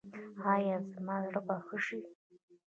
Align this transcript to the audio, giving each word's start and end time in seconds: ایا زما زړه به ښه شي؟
ایا 0.53 0.75
زما 0.93 1.15
زړه 1.25 1.41
به 1.47 1.55
ښه 1.65 1.77
شي؟ 1.85 1.99